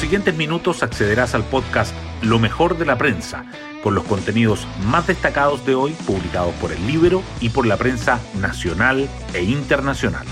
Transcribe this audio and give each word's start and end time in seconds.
siguientes 0.00 0.34
minutos 0.34 0.82
accederás 0.82 1.34
al 1.34 1.44
podcast 1.44 1.94
Lo 2.22 2.38
mejor 2.38 2.78
de 2.78 2.86
la 2.86 2.96
prensa, 2.96 3.44
con 3.82 3.94
los 3.94 4.04
contenidos 4.04 4.66
más 4.86 5.06
destacados 5.06 5.66
de 5.66 5.74
hoy 5.74 5.92
publicados 6.06 6.54
por 6.54 6.72
el 6.72 6.86
libro 6.86 7.22
y 7.38 7.50
por 7.50 7.66
la 7.66 7.76
prensa 7.76 8.18
nacional 8.40 9.06
e 9.34 9.42
internacional. 9.42 10.26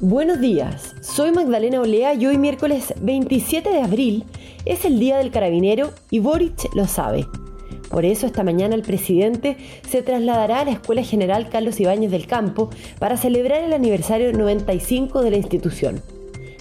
Buenos 0.00 0.38
días, 0.38 0.94
soy 1.00 1.32
Magdalena 1.32 1.80
Olea 1.80 2.12
y 2.12 2.26
hoy 2.26 2.36
miércoles 2.36 2.92
27 3.00 3.70
de 3.70 3.80
abril 3.80 4.24
es 4.66 4.84
el 4.84 4.98
Día 4.98 5.16
del 5.16 5.30
Carabinero 5.30 5.94
y 6.10 6.18
Boric 6.18 6.74
lo 6.74 6.86
sabe. 6.86 7.26
Por 7.88 8.04
eso 8.04 8.26
esta 8.26 8.42
mañana 8.42 8.74
el 8.74 8.82
presidente 8.82 9.56
se 9.88 10.02
trasladará 10.02 10.60
a 10.60 10.64
la 10.66 10.72
Escuela 10.72 11.02
General 11.02 11.48
Carlos 11.48 11.80
Ibáñez 11.80 12.10
del 12.10 12.26
Campo 12.26 12.68
para 12.98 13.16
celebrar 13.16 13.62
el 13.62 13.72
aniversario 13.72 14.30
95 14.32 15.22
de 15.22 15.30
la 15.30 15.36
institución. 15.38 16.02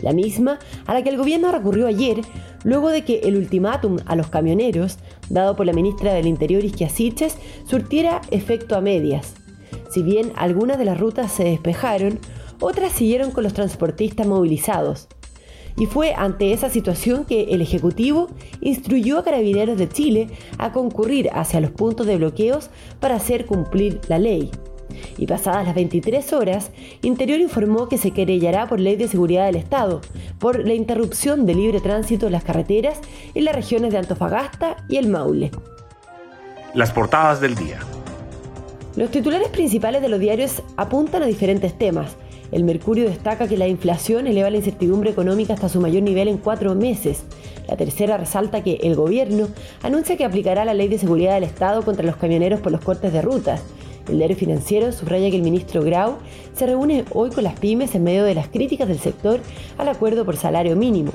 La 0.03 0.11
misma 0.11 0.59
a 0.85 0.93
la 0.93 1.01
que 1.01 1.09
el 1.09 1.17
gobierno 1.17 1.49
recurrió 1.49 1.87
ayer 1.87 2.19
luego 2.65 2.89
de 2.89 3.05
que 3.05 3.21
el 3.23 3.37
ultimátum 3.37 3.97
a 4.05 4.17
los 4.17 4.27
camioneros, 4.27 4.97
dado 5.29 5.55
por 5.55 5.65
la 5.65 5.71
ministra 5.71 6.13
del 6.13 6.27
Interior 6.27 6.63
Isquia 6.63 6.89
surtiera 7.65 8.21
efecto 8.29 8.75
a 8.75 8.81
medias. 8.81 9.33
Si 9.89 10.03
bien 10.03 10.33
algunas 10.35 10.77
de 10.77 10.85
las 10.85 10.99
rutas 10.99 11.31
se 11.31 11.45
despejaron, 11.45 12.19
otras 12.59 12.91
siguieron 12.91 13.31
con 13.31 13.45
los 13.45 13.53
transportistas 13.53 14.27
movilizados. 14.27 15.07
Y 15.77 15.85
fue 15.85 16.13
ante 16.15 16.51
esa 16.51 16.69
situación 16.69 17.23
que 17.23 17.45
el 17.51 17.61
Ejecutivo 17.61 18.27
instruyó 18.59 19.19
a 19.19 19.23
Carabineros 19.23 19.77
de 19.77 19.87
Chile 19.87 20.27
a 20.57 20.73
concurrir 20.73 21.29
hacia 21.31 21.61
los 21.61 21.71
puntos 21.71 22.05
de 22.07 22.17
bloqueos 22.17 22.69
para 22.99 23.15
hacer 23.15 23.45
cumplir 23.45 24.01
la 24.09 24.19
ley. 24.19 24.51
Y 25.17 25.27
pasadas 25.27 25.65
las 25.65 25.75
23 25.75 26.33
horas, 26.33 26.71
Interior 27.01 27.39
informó 27.39 27.87
que 27.87 27.97
se 27.97 28.11
querellará 28.11 28.67
por 28.67 28.79
ley 28.79 28.95
de 28.95 29.07
seguridad 29.07 29.45
del 29.45 29.55
Estado, 29.55 30.01
por 30.39 30.65
la 30.65 30.73
interrupción 30.73 31.45
de 31.45 31.55
libre 31.55 31.79
tránsito 31.79 32.27
en 32.27 32.31
las 32.31 32.43
carreteras 32.43 32.99
en 33.33 33.45
las 33.45 33.55
regiones 33.55 33.91
de 33.91 33.99
Antofagasta 33.99 34.77
y 34.89 34.97
el 34.97 35.07
Maule. 35.07 35.51
Las 36.73 36.91
portadas 36.91 37.39
del 37.39 37.55
día. 37.55 37.79
Los 38.95 39.11
titulares 39.11 39.49
principales 39.49 40.01
de 40.01 40.09
los 40.09 40.19
diarios 40.19 40.61
apuntan 40.77 41.23
a 41.23 41.25
diferentes 41.25 41.77
temas, 41.77 42.15
el 42.53 42.65
Mercurio 42.65 43.09
destaca 43.09 43.47
que 43.47 43.57
la 43.57 43.67
inflación 43.67 44.27
eleva 44.27 44.51
la 44.51 44.57
incertidumbre 44.57 45.09
económica 45.09 45.55
hasta 45.55 45.69
su 45.69 45.81
mayor 45.81 46.03
nivel 46.03 46.27
en 46.27 46.37
cuatro 46.37 46.75
meses. 46.75 47.23
La 47.67 47.75
tercera 47.75 48.15
resalta 48.15 48.61
que 48.61 48.75
el 48.83 48.93
gobierno 48.93 49.47
anuncia 49.81 50.17
que 50.17 50.23
aplicará 50.23 50.63
la 50.63 50.75
ley 50.75 50.87
de 50.87 50.99
seguridad 50.99 51.33
del 51.33 51.45
Estado 51.45 51.81
contra 51.81 52.05
los 52.05 52.15
camioneros 52.15 52.59
por 52.61 52.71
los 52.71 52.81
cortes 52.81 53.11
de 53.11 53.23
rutas. 53.23 53.63
El 54.07 54.17
diario 54.17 54.35
financiero 54.35 54.91
subraya 54.91 55.29
que 55.29 55.37
el 55.37 55.43
ministro 55.43 55.81
Grau 55.81 56.17
se 56.55 56.65
reúne 56.65 57.05
hoy 57.11 57.29
con 57.29 57.43
las 57.43 57.57
pymes 57.57 57.95
en 57.95 58.03
medio 58.03 58.25
de 58.25 58.35
las 58.35 58.47
críticas 58.47 58.87
del 58.87 58.99
sector 58.99 59.39
al 59.77 59.87
acuerdo 59.87 60.25
por 60.25 60.35
salario 60.35 60.75
mínimo. 60.75 61.11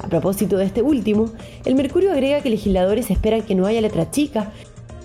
A 0.00 0.08
propósito 0.08 0.58
de 0.58 0.66
este 0.66 0.82
último, 0.82 1.30
el 1.64 1.74
Mercurio 1.74 2.12
agrega 2.12 2.42
que 2.42 2.50
legisladores 2.50 3.10
esperan 3.10 3.42
que 3.42 3.54
no 3.54 3.66
haya 3.66 3.80
letra 3.80 4.10
chica 4.10 4.52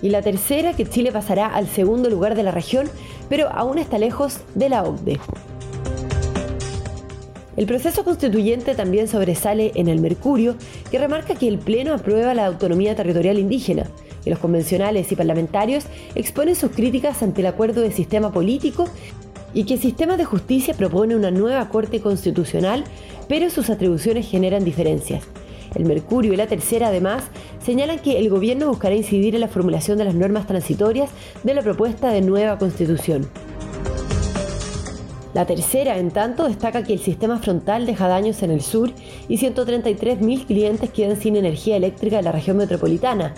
y 0.02 0.10
la 0.10 0.20
tercera 0.20 0.74
que 0.74 0.84
Chile 0.84 1.10
pasará 1.10 1.46
al 1.46 1.68
segundo 1.68 2.10
lugar 2.10 2.34
de 2.34 2.42
la 2.42 2.50
región, 2.50 2.88
pero 3.28 3.48
aún 3.50 3.78
está 3.78 3.98
lejos 3.98 4.40
de 4.54 4.68
la 4.68 4.82
OCDE. 4.82 5.18
El 7.56 7.66
proceso 7.66 8.02
constituyente 8.02 8.74
también 8.74 9.08
sobresale 9.08 9.72
en 9.74 9.88
el 9.88 10.00
Mercurio, 10.00 10.56
que 10.90 10.98
remarca 10.98 11.34
que 11.34 11.48
el 11.48 11.58
Pleno 11.58 11.94
aprueba 11.94 12.34
la 12.34 12.46
autonomía 12.46 12.96
territorial 12.96 13.38
indígena, 13.38 13.86
los 14.30 14.38
convencionales 14.38 15.10
y 15.10 15.16
parlamentarios 15.16 15.84
exponen 16.14 16.54
sus 16.54 16.70
críticas 16.70 17.22
ante 17.22 17.40
el 17.40 17.46
acuerdo 17.48 17.80
de 17.80 17.92
sistema 17.92 18.32
político 18.32 18.86
y 19.54 19.64
que 19.64 19.74
el 19.74 19.80
sistema 19.80 20.16
de 20.16 20.24
justicia 20.24 20.74
propone 20.74 21.16
una 21.16 21.30
nueva 21.30 21.68
Corte 21.68 22.00
Constitucional, 22.00 22.84
pero 23.28 23.50
sus 23.50 23.70
atribuciones 23.70 24.28
generan 24.28 24.64
diferencias. 24.64 25.24
El 25.74 25.84
Mercurio 25.84 26.32
y 26.32 26.36
la 26.36 26.46
Tercera, 26.46 26.88
además, 26.88 27.24
señalan 27.64 27.98
que 27.98 28.18
el 28.18 28.28
gobierno 28.28 28.68
buscará 28.68 28.94
incidir 28.94 29.34
en 29.34 29.40
la 29.40 29.48
formulación 29.48 29.98
de 29.98 30.04
las 30.04 30.14
normas 30.14 30.46
transitorias 30.46 31.10
de 31.42 31.54
la 31.54 31.62
propuesta 31.62 32.10
de 32.10 32.20
nueva 32.20 32.58
Constitución. 32.58 33.28
La 35.34 35.46
tercera, 35.46 35.96
en 35.96 36.10
tanto, 36.10 36.46
destaca 36.46 36.82
que 36.82 36.92
el 36.92 36.98
sistema 36.98 37.38
frontal 37.38 37.86
deja 37.86 38.06
daños 38.06 38.42
en 38.42 38.50
el 38.50 38.60
sur 38.60 38.90
y 39.28 39.38
133.000 39.38 40.46
clientes 40.46 40.90
quedan 40.90 41.18
sin 41.18 41.36
energía 41.36 41.76
eléctrica 41.76 42.18
en 42.18 42.26
la 42.26 42.32
región 42.32 42.58
metropolitana. 42.58 43.32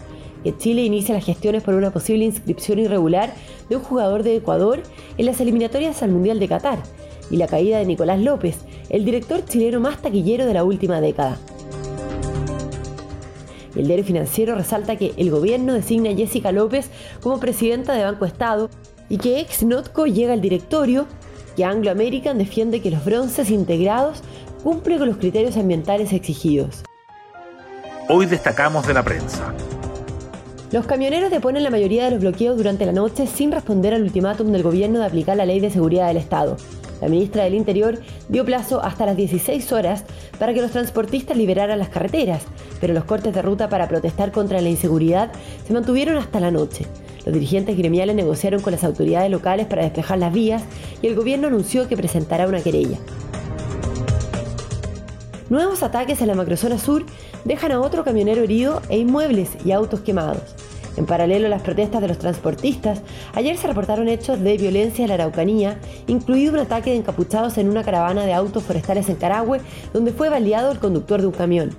Que 0.45 0.57
Chile 0.57 0.83
inicia 0.83 1.15
las 1.15 1.25
gestiones 1.25 1.63
por 1.63 1.75
una 1.75 1.91
posible 1.91 2.25
inscripción 2.25 2.79
irregular 2.79 3.33
de 3.69 3.77
un 3.77 3.83
jugador 3.83 4.23
de 4.23 4.37
Ecuador 4.37 4.83
en 5.19 5.27
las 5.27 5.41
eliminatorias 5.41 6.03
al 6.03 6.11
Mundial 6.11 6.39
de 6.39 6.49
Qatar. 6.49 6.79
Y 7.31 7.39
la 7.39 7.49
caída 7.49 7.79
de 7.79 7.87
Nicolás 7.87 8.21
López, 8.21 8.59
el 8.91 9.05
director 9.05 9.45
chileno 9.45 9.81
más 9.81 10.03
taquillero 10.03 10.45
de 10.47 10.55
la 10.55 10.63
última 10.63 11.01
década. 11.01 11.39
El 13.75 13.87
diario 13.87 14.05
financiero 14.05 14.55
resalta 14.55 14.97
que 14.97 15.15
el 15.17 15.31
gobierno 15.31 15.73
designa 15.73 16.11
a 16.11 16.15
Jessica 16.15 16.53
López 16.53 16.91
como 17.23 17.41
presidenta 17.41 17.95
de 17.95 18.05
Banco 18.05 18.25
Estado 18.25 18.71
y 19.09 19.19
que 19.19 19.41
ex 19.41 19.63
Notco 19.65 20.07
llega 20.07 20.33
al 20.33 20.41
directorio 20.41 21.07
que 21.57 21.65
Anglo 21.65 21.91
American 21.91 22.39
defiende 22.39 22.81
que 22.81 22.91
los 22.91 23.05
bronces 23.05 23.51
integrados 23.51 24.23
cumplen 24.63 24.99
con 24.99 25.09
los 25.09 25.19
criterios 25.19 25.57
ambientales 25.57 26.13
exigidos. 26.13 26.83
Hoy 28.09 28.27
destacamos 28.27 28.87
de 28.87 28.95
la 28.95 29.03
prensa. 29.03 29.55
Los 30.75 30.87
camioneros 30.87 31.31
deponen 31.31 31.63
la 31.63 31.71
mayoría 31.71 32.05
de 32.05 32.11
los 32.11 32.21
bloqueos 32.21 32.57
durante 32.57 32.85
la 32.85 32.91
noche 32.91 33.29
sin 33.29 33.53
responder 33.53 33.95
al 33.95 34.03
ultimátum 34.03 34.51
del 34.51 34.65
gobierno 34.65 34.99
de 34.99 35.07
aplicar 35.07 35.37
la 35.37 35.47
ley 35.47 35.61
de 35.61 35.71
seguridad 35.71 36.09
del 36.09 36.17
Estado. 36.17 36.57
La 37.01 37.07
ministra 37.07 37.45
del 37.45 37.55
Interior 37.55 38.01
dio 38.29 38.45
plazo 38.45 38.83
hasta 38.83 39.07
las 39.07 39.17
16 39.17 39.71
horas 39.71 40.03
para 40.37 40.53
que 40.53 40.61
los 40.61 40.73
transportistas 40.73 41.37
liberaran 41.37 41.79
las 41.79 41.91
carreteras, 41.91 42.43
pero 42.81 42.93
los 42.93 43.05
cortes 43.05 43.33
de 43.33 43.41
ruta 43.41 43.69
para 43.69 43.87
protestar 43.87 44.33
contra 44.33 44.61
la 44.61 44.69
inseguridad 44.69 45.31
se 45.65 45.73
mantuvieron 45.73 46.17
hasta 46.17 46.41
la 46.41 46.51
noche. 46.51 46.87
Los 47.25 47.35
dirigentes 47.35 47.79
gremiales 47.79 48.17
negociaron 48.17 48.61
con 48.61 48.73
las 48.73 48.83
autoridades 48.83 49.31
locales 49.31 49.67
para 49.67 49.85
despejar 49.85 50.19
las 50.19 50.33
vías 50.33 50.65
y 51.01 51.07
el 51.07 51.15
gobierno 51.15 51.47
anunció 51.47 51.87
que 51.87 51.97
presentará 51.97 52.49
una 52.49 52.61
querella. 52.61 52.99
Nuevos 55.51 55.85
ataques 55.85 56.21
en 56.21 56.27
la 56.27 56.35
macrozona 56.35 56.79
sur 56.81 57.05
dejan 57.45 57.71
a 57.71 57.81
otro 57.81 58.03
camionero 58.03 58.43
herido 58.43 58.83
e 58.89 58.99
inmuebles 58.99 59.51
y 59.65 59.71
autos 59.71 60.01
quemados. 60.01 60.64
En 60.97 61.07
paralelo 61.07 61.47
a 61.47 61.51
las 61.51 61.63
protestas 61.63 62.01
de 62.01 62.09
los 62.09 62.19
transportistas, 62.19 63.03
ayer 63.35 63.57
se 63.57 63.67
reportaron 63.67 64.09
hechos 64.09 64.41
de 64.41 64.57
violencia 64.57 65.03
en 65.03 65.09
la 65.09 65.15
Araucanía, 65.15 65.79
incluido 66.07 66.53
un 66.53 66.61
ataque 66.61 66.91
de 66.91 66.97
encapuchados 66.97 67.59
en 67.59 67.69
una 67.69 67.83
caravana 67.83 68.25
de 68.25 68.33
autos 68.33 68.63
forestales 68.63 69.09
en 69.09 69.17
Carahue, 69.17 69.61
donde 69.93 70.13
fue 70.13 70.29
baleado 70.29 70.71
el 70.71 70.79
conductor 70.79 71.21
de 71.21 71.27
un 71.27 71.33
camión. 71.33 71.71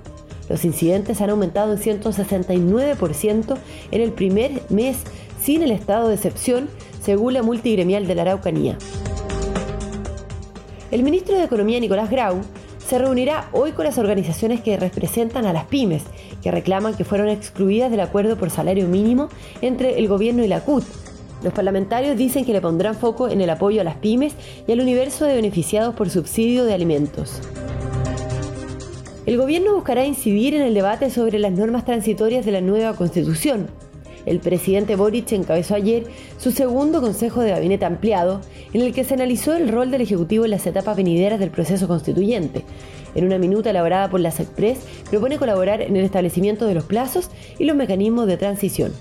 Los 0.48 0.64
incidentes 0.64 1.20
han 1.20 1.30
aumentado 1.30 1.72
en 1.72 1.78
169% 1.78 3.56
en 3.90 4.00
el 4.00 4.12
primer 4.12 4.62
mes 4.68 4.98
sin 5.40 5.62
el 5.62 5.70
estado 5.70 6.08
de 6.08 6.14
excepción, 6.14 6.68
según 7.02 7.34
la 7.34 7.42
multigremial 7.42 8.06
de 8.06 8.14
la 8.14 8.22
Araucanía. 8.22 8.76
El 10.90 11.02
ministro 11.02 11.36
de 11.36 11.44
Economía 11.44 11.80
Nicolás 11.80 12.10
Grau 12.10 12.40
se 12.86 12.98
reunirá 12.98 13.48
hoy 13.52 13.72
con 13.72 13.84
las 13.84 13.98
organizaciones 13.98 14.60
que 14.60 14.76
representan 14.76 15.44
a 15.44 15.52
las 15.52 15.64
pymes, 15.64 16.04
que 16.42 16.52
reclaman 16.52 16.94
que 16.94 17.04
fueron 17.04 17.28
excluidas 17.28 17.90
del 17.90 18.00
acuerdo 18.00 18.36
por 18.36 18.50
salario 18.50 18.86
mínimo 18.86 19.28
entre 19.60 19.98
el 19.98 20.06
gobierno 20.06 20.44
y 20.44 20.48
la 20.48 20.60
CUT. 20.60 20.84
Los 21.42 21.52
parlamentarios 21.52 22.16
dicen 22.16 22.44
que 22.44 22.52
le 22.52 22.60
pondrán 22.60 22.94
foco 22.94 23.28
en 23.28 23.40
el 23.40 23.50
apoyo 23.50 23.80
a 23.80 23.84
las 23.84 23.96
pymes 23.96 24.34
y 24.66 24.72
al 24.72 24.80
universo 24.80 25.24
de 25.24 25.34
beneficiados 25.34 25.94
por 25.94 26.10
subsidio 26.10 26.64
de 26.64 26.74
alimentos. 26.74 27.40
El 29.26 29.36
gobierno 29.36 29.74
buscará 29.74 30.06
incidir 30.06 30.54
en 30.54 30.62
el 30.62 30.74
debate 30.74 31.10
sobre 31.10 31.40
las 31.40 31.50
normas 31.50 31.84
transitorias 31.84 32.46
de 32.46 32.52
la 32.52 32.60
nueva 32.60 32.94
constitución, 32.94 33.66
el 34.26 34.40
presidente 34.40 34.96
Boric 34.96 35.32
encabezó 35.32 35.74
ayer 35.74 36.04
su 36.36 36.50
segundo 36.50 37.00
Consejo 37.00 37.40
de 37.40 37.50
Gabinete 37.50 37.84
Ampliado, 37.84 38.40
en 38.72 38.82
el 38.82 38.92
que 38.92 39.04
se 39.04 39.14
analizó 39.14 39.54
el 39.54 39.68
rol 39.68 39.90
del 39.90 40.02
Ejecutivo 40.02 40.44
en 40.44 40.50
las 40.50 40.66
etapas 40.66 40.96
venideras 40.96 41.38
del 41.38 41.50
proceso 41.50 41.88
constituyente. 41.88 42.64
En 43.14 43.24
una 43.24 43.38
minuta 43.38 43.70
elaborada 43.70 44.10
por 44.10 44.20
la 44.20 44.30
SECPRES, 44.30 44.78
propone 45.08 45.38
colaborar 45.38 45.80
en 45.80 45.96
el 45.96 46.04
establecimiento 46.04 46.66
de 46.66 46.74
los 46.74 46.84
plazos 46.84 47.30
y 47.58 47.64
los 47.64 47.76
mecanismos 47.76 48.26
de 48.26 48.36
transición. 48.36 48.92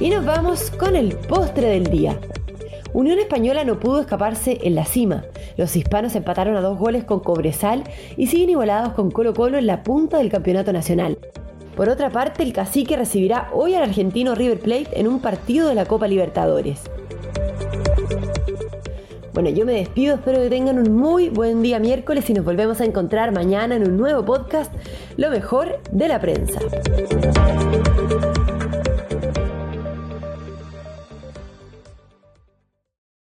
Y 0.00 0.10
nos 0.10 0.24
vamos 0.24 0.70
con 0.70 0.96
el 0.96 1.14
postre 1.14 1.68
del 1.68 1.84
día. 1.84 2.18
Unión 2.92 3.18
Española 3.18 3.64
no 3.64 3.78
pudo 3.78 4.00
escaparse 4.00 4.58
en 4.62 4.74
la 4.74 4.86
cima. 4.86 5.24
Los 5.58 5.76
hispanos 5.76 6.14
empataron 6.14 6.56
a 6.56 6.62
dos 6.62 6.78
goles 6.78 7.04
con 7.04 7.20
Cobresal 7.20 7.84
y 8.16 8.26
siguen 8.26 8.50
igualados 8.50 8.94
con 8.94 9.10
Colo 9.10 9.34
Colo 9.34 9.58
en 9.58 9.66
la 9.66 9.82
punta 9.82 10.18
del 10.18 10.30
campeonato 10.30 10.72
nacional. 10.72 11.18
Por 11.76 11.90
otra 11.90 12.08
parte, 12.08 12.42
el 12.42 12.54
cacique 12.54 12.96
recibirá 12.96 13.50
hoy 13.52 13.74
al 13.74 13.82
argentino 13.82 14.34
River 14.34 14.58
Plate 14.60 14.98
en 14.98 15.06
un 15.06 15.20
partido 15.20 15.68
de 15.68 15.74
la 15.74 15.84
Copa 15.84 16.08
Libertadores. 16.08 16.80
Bueno, 19.34 19.50
yo 19.50 19.66
me 19.66 19.74
despido, 19.74 20.14
espero 20.14 20.40
que 20.40 20.48
tengan 20.48 20.78
un 20.78 20.96
muy 20.96 21.28
buen 21.28 21.60
día 21.60 21.78
miércoles 21.78 22.30
y 22.30 22.32
nos 22.32 22.46
volvemos 22.46 22.80
a 22.80 22.86
encontrar 22.86 23.30
mañana 23.30 23.76
en 23.76 23.86
un 23.86 23.98
nuevo 23.98 24.24
podcast, 24.24 24.72
Lo 25.18 25.28
mejor 25.28 25.78
de 25.92 26.08
la 26.08 26.18
prensa. 26.18 26.60